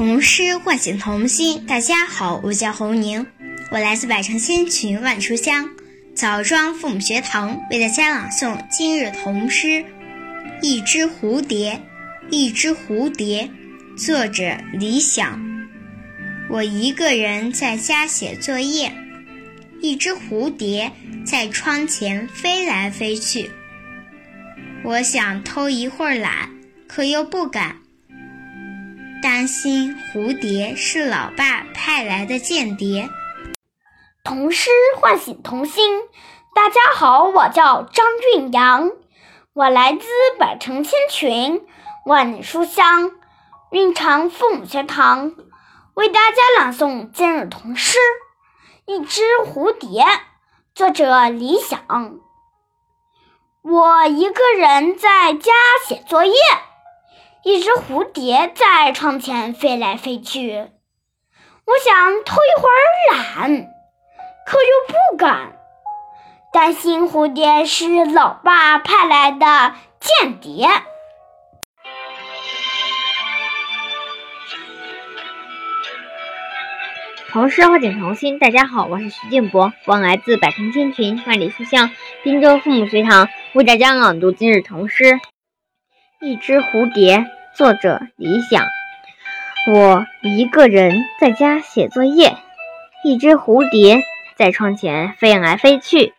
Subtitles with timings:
[0.00, 1.66] 童诗唤醒童心。
[1.66, 3.26] 大家好，我叫侯宁，
[3.70, 5.68] 我来自百城千群万书香
[6.14, 9.66] 枣庄父母学堂，为大家朗诵今日童诗
[10.62, 11.82] 《一只蝴蝶》。
[12.30, 13.50] 一只蝴蝶，
[13.94, 15.38] 作者李想。
[16.48, 18.90] 我一个人在家写作业，
[19.82, 20.92] 一只蝴蝶
[21.26, 23.50] 在窗前飞来飞去。
[24.82, 26.48] 我想偷一会儿懒，
[26.88, 27.76] 可又不敢。
[29.22, 33.10] 担心蝴蝶是老爸派来的间谍。
[34.24, 36.00] 童诗唤醒童心。
[36.54, 38.90] 大家好，我叫张俊阳，
[39.52, 40.06] 我来自
[40.38, 41.66] 百城千群，
[42.06, 43.12] 万里书香，
[43.70, 45.32] 蕴藏父母学堂，
[45.94, 47.98] 为大家朗诵今日童诗
[48.92, 50.02] 《一只蝴蝶》，
[50.74, 52.18] 作者李想。
[53.62, 55.52] 我一个人在家
[55.86, 56.34] 写作业。
[57.42, 62.76] 一只蝴蝶在窗前飞来飞去，我想偷一会儿
[63.16, 63.66] 懒，
[64.44, 64.68] 可又
[65.10, 65.56] 不敢，
[66.52, 70.68] 担心蝴蝶是老爸派来的间谍。
[77.30, 81.90] 童诗唤醒童心，大家好，我是徐静博，我来自百城千群，万里书香
[82.22, 85.18] 滨州父母学堂，为大家朗读今日童诗。
[86.22, 88.66] 一只蝴蝶，作者李想。
[89.72, 92.36] 我一个人在家写作业，
[93.04, 94.00] 一只蝴蝶
[94.36, 96.14] 在窗前飞来飞去。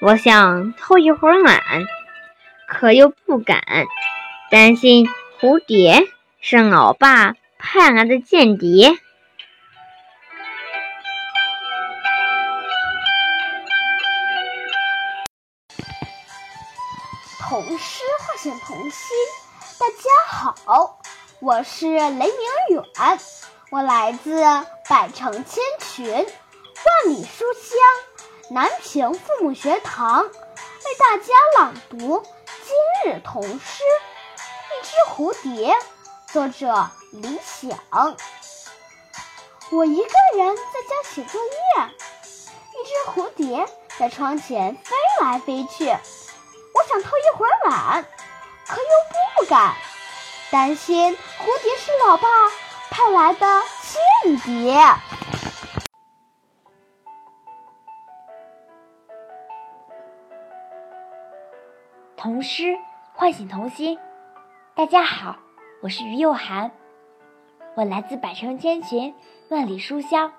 [0.00, 1.60] 我想偷一会儿懒，
[2.66, 3.62] 可又不敢，
[4.50, 5.06] 担心
[5.40, 6.02] 蝴蝶
[6.40, 8.96] 是老爸派来的间谍。
[17.38, 19.43] 童诗唤醒童心。
[19.76, 19.94] 大家
[20.28, 21.00] 好，
[21.40, 22.28] 我是雷明
[22.70, 22.84] 远，
[23.70, 24.40] 我来自
[24.88, 32.22] 百城千群，万里书香南平父母学堂，为大家朗读
[32.64, 35.72] 今日童诗《一只蝴蝶》，
[36.32, 37.76] 作者李想。
[39.72, 41.90] 我一个人在家写作业，
[42.70, 43.66] 一只蝴蝶
[43.98, 45.92] 在窗前飞来飞去。
[49.54, 49.72] 又不敢，
[50.50, 52.26] 担心蝴蝶是老爸
[52.90, 53.46] 派来的
[53.80, 54.76] 间谍。
[62.16, 62.76] 童诗
[63.12, 63.96] 唤醒童心。
[64.74, 65.36] 大家好，
[65.82, 66.72] 我是于幼涵，
[67.76, 69.14] 我来自百城千群，
[69.50, 70.32] 万里书香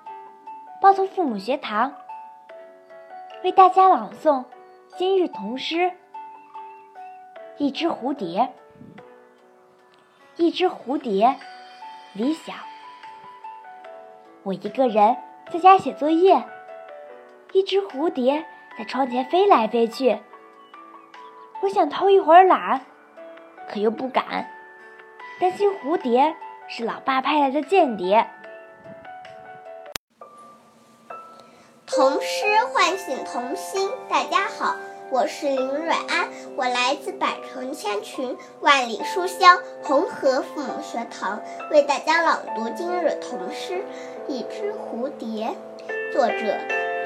[0.82, 1.94] 包头父母学堂，
[3.42, 4.44] 为大家朗诵
[4.98, 5.90] 今日童诗。
[7.56, 8.52] 一只蝴蝶，
[10.36, 11.34] 一只蝴蝶，
[12.12, 12.54] 理想。
[14.42, 15.16] 我一个人
[15.50, 16.44] 在家写作业，
[17.52, 18.44] 一只蝴蝶
[18.78, 20.18] 在窗前飞来飞去。
[21.62, 22.84] 我想偷一会儿懒，
[23.66, 24.46] 可又不敢，
[25.40, 26.36] 担心蝴蝶
[26.68, 28.28] 是老爸派来的间谍。
[31.86, 34.76] 童诗唤醒童心，大家好。
[35.08, 41.40] 我是林蕊安，我来自百城千群，万里书香红河父母学堂，
[41.70, 43.74] 为大家朗读今日童诗
[44.26, 45.54] 《一只蝴蝶》，
[46.12, 46.34] 作者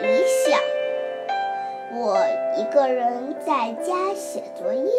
[0.00, 0.58] 李想。
[1.92, 2.16] 我
[2.56, 4.90] 一个人在家写作业，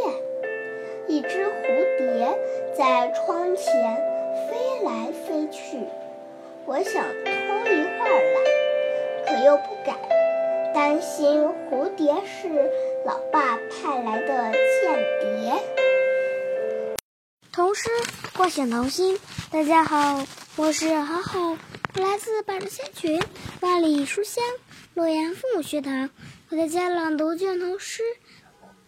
[1.08, 2.38] 一只蝴蝶
[2.78, 3.66] 在窗前
[4.48, 5.80] 飞来飞去，
[6.66, 7.32] 我想偷
[7.66, 8.22] 一会儿
[9.26, 9.98] 懒，可又不敢，
[10.74, 12.72] 担心蝴蝶是。
[13.04, 15.64] 老爸派来的间谍。
[17.52, 17.90] 童诗
[18.34, 19.20] 唤醒童心。
[19.52, 21.58] 大家好，我是好好，
[21.96, 23.22] 我来自百城千群，
[23.60, 24.44] 万里书香
[24.94, 26.12] 洛阳父母学堂，
[26.50, 28.04] 为大家朗读卷童诗《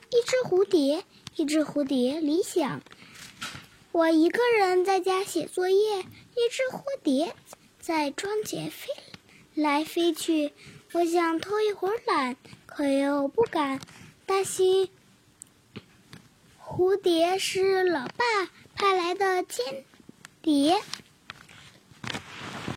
[0.09, 0.97] 一只蝴蝶》。
[1.35, 2.81] 一只蝴蝶，理想。
[3.91, 7.33] 我一个人在家写作业，一只蝴蝶
[7.79, 8.89] 在窗前飞
[9.56, 10.53] 来飞去。
[10.94, 12.36] 我想偷一会儿懒，
[12.68, 13.80] 可又不敢。
[14.28, 14.90] 担心
[16.63, 18.24] 蝴蝶是老爸
[18.75, 19.84] 派来的间
[20.42, 20.80] 谍。